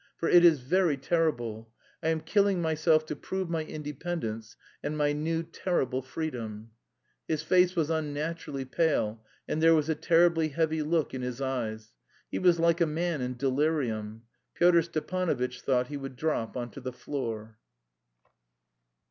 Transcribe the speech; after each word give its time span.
For 0.17 0.27
it 0.27 0.43
is 0.43 0.61
very 0.61 0.97
terrible. 0.97 1.71
I 2.01 2.07
am 2.09 2.21
killing 2.21 2.59
myself 2.59 3.05
to 3.05 3.15
prove 3.15 3.51
my 3.51 3.63
independence 3.63 4.55
and 4.81 4.97
my 4.97 5.13
new 5.13 5.43
terrible 5.43 6.01
freedom." 6.01 6.71
His 7.27 7.43
face 7.43 7.75
was 7.75 7.91
unnaturally 7.91 8.65
pale, 8.65 9.23
and 9.47 9.61
there 9.61 9.75
was 9.75 9.89
a 9.89 9.93
terribly 9.93 10.47
heavy 10.49 10.81
look 10.81 11.13
in 11.13 11.21
his 11.21 11.39
eyes. 11.39 11.93
He 12.31 12.39
was 12.39 12.59
like 12.59 12.81
a 12.81 12.87
man 12.87 13.21
in 13.21 13.37
delirium. 13.37 14.23
Pyotr 14.55 14.81
Stepanovitch 14.81 15.61
thought 15.61 15.89
he 15.89 15.97
would 15.97 16.15
drop 16.15 16.57
on 16.57 16.71
to 16.71 16.81
the 16.81 16.91
floor. 16.93 17.59